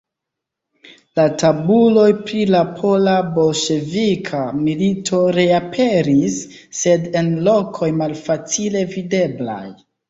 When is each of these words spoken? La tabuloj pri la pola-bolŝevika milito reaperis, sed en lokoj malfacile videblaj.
La 1.19 1.25
tabuloj 1.43 2.05
pri 2.29 2.41
la 2.55 2.63
pola-bolŝevika 2.81 4.41
milito 4.65 5.23
reaperis, 5.39 6.43
sed 6.83 7.11
en 7.23 7.35
lokoj 7.51 7.93
malfacile 8.05 8.87
videblaj. 8.99 9.65